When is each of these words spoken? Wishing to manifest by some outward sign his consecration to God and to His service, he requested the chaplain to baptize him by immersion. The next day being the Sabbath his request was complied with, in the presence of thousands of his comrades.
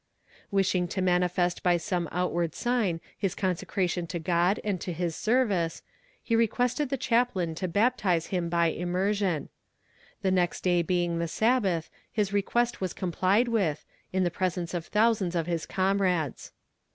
Wishing 0.49 0.87
to 0.87 0.99
manifest 0.99 1.61
by 1.61 1.77
some 1.77 2.09
outward 2.11 2.55
sign 2.55 2.99
his 3.19 3.35
consecration 3.35 4.07
to 4.07 4.17
God 4.17 4.59
and 4.63 4.81
to 4.81 4.91
His 4.91 5.15
service, 5.15 5.83
he 6.23 6.35
requested 6.35 6.89
the 6.89 6.97
chaplain 6.97 7.53
to 7.53 7.67
baptize 7.67 8.25
him 8.33 8.49
by 8.49 8.69
immersion. 8.71 9.49
The 10.23 10.31
next 10.31 10.61
day 10.63 10.81
being 10.81 11.19
the 11.19 11.27
Sabbath 11.27 11.91
his 12.11 12.33
request 12.33 12.81
was 12.81 12.93
complied 12.93 13.47
with, 13.47 13.85
in 14.11 14.23
the 14.23 14.31
presence 14.31 14.73
of 14.73 14.87
thousands 14.87 15.35
of 15.35 15.45
his 15.45 15.67
comrades. 15.67 16.51